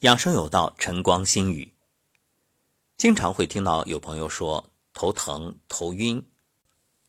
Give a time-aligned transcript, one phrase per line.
[0.00, 1.74] 养生有道，晨光心语。
[2.96, 6.24] 经常会听到有朋友说头疼、头晕，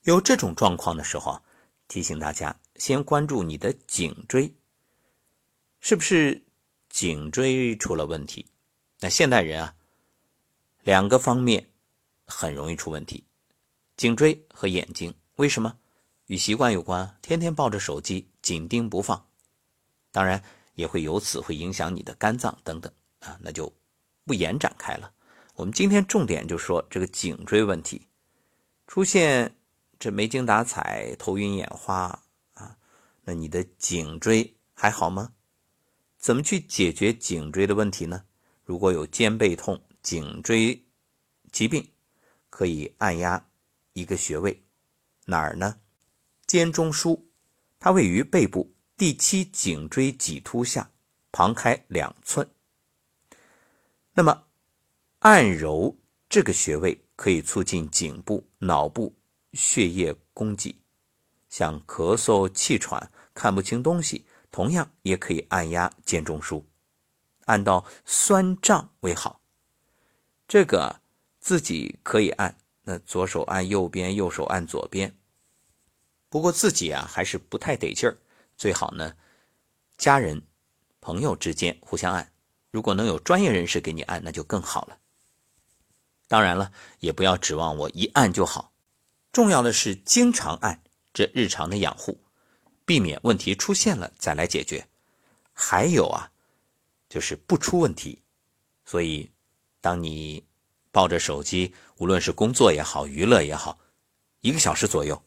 [0.03, 1.41] 有这种状况的时候，
[1.87, 4.53] 提醒大家先关注你的颈椎，
[5.79, 6.43] 是不是
[6.89, 8.45] 颈椎出了问题？
[8.99, 9.73] 那现代人啊，
[10.83, 11.69] 两个方面
[12.27, 13.23] 很容易出问题，
[13.95, 15.13] 颈椎和眼睛。
[15.37, 15.77] 为什么？
[16.25, 19.25] 与习惯有关，天天抱着手机，紧盯不放。
[20.11, 20.43] 当然。
[20.73, 23.71] 也会由此会影响你的肝脏等等啊，那就
[24.25, 25.11] 不延展开了。
[25.55, 28.07] 我们今天重点就说这个颈椎问题，
[28.87, 29.57] 出现
[29.99, 32.77] 这没精打采、头晕眼花啊，
[33.23, 35.33] 那你的颈椎还好吗？
[36.17, 38.23] 怎么去解决颈椎的问题呢？
[38.63, 40.85] 如果有肩背痛、颈椎
[41.51, 41.91] 疾病，
[42.49, 43.49] 可以按压
[43.93, 44.63] 一个穴位，
[45.25, 45.79] 哪儿呢？
[46.47, 47.21] 肩中枢，
[47.79, 48.73] 它位于背部。
[49.01, 50.91] 第七颈椎棘突下，
[51.31, 52.47] 旁开两寸。
[54.13, 54.43] 那么，
[55.17, 55.97] 按揉
[56.29, 59.15] 这个穴位可以促进颈部、脑部
[59.53, 60.75] 血液供给。
[61.49, 66.63] 像咳嗽、气喘、看不清东西，同样也可以按压肩中枢，
[67.45, 69.41] 按到酸胀为好。
[70.47, 71.01] 这个
[71.39, 75.17] 自己可以按，那左手按右边，右手按左边。
[76.29, 78.15] 不过自己啊，还是不太得劲儿。
[78.61, 79.15] 最好呢，
[79.97, 80.39] 家人、
[80.99, 82.31] 朋友之间互相按。
[82.69, 84.99] 如果能有专业人士给你按，那就更好了。
[86.27, 88.71] 当然了，也不要指望我一按就好。
[89.31, 90.79] 重要的是经常按，
[91.11, 92.23] 这日常的养护，
[92.85, 94.87] 避免问题出现了再来解决。
[95.53, 96.31] 还有啊，
[97.09, 98.21] 就是不出问题。
[98.85, 99.31] 所以，
[99.79, 100.45] 当你
[100.91, 103.79] 抱着手机，无论是工作也好，娱乐也好，
[104.41, 105.19] 一个小时左右，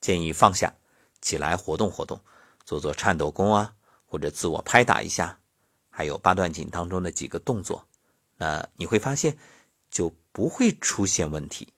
[0.00, 0.72] 建议放下，
[1.20, 2.22] 起来活动活动。
[2.66, 5.38] 做做颤抖功啊，或者自我拍打一下，
[5.88, 7.86] 还有八段锦当中的几个动作，
[8.36, 9.38] 那你会发现
[9.88, 11.72] 就不会出现问题。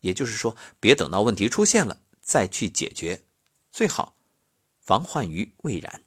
[0.00, 3.22] 也就是说，别等到问题出现了再去解决，
[3.70, 4.16] 最好
[4.80, 6.02] 防患于未然。